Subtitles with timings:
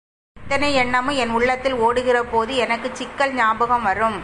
[0.37, 4.19] இத்தனை எண்ணமும் என் உள்ளத்தில் ஓடுகிறபோது, எனக்குச் சிக்கல் ஞாபகம் வரும்.